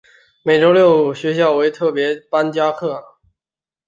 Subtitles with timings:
[0.41, 3.19] 每周六学校为特別班加课